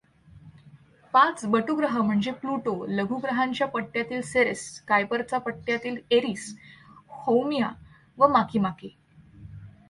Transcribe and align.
पाच 1.13 1.45
बटुग्रह 1.45 2.01
म्हणजे 2.01 2.31
प्लूटो, 2.31 2.85
लघुग्रहांच्या 2.89 3.67
पट्ट्यातील 3.67 4.21
सेरेस, 4.21 4.81
कायपरचा 4.81 5.37
पट्ट्यातील 5.37 5.97
एरिस, 6.11 6.55
हौमिआ 7.09 7.69
व 8.17 8.27
माकीमाकी. 8.27 8.89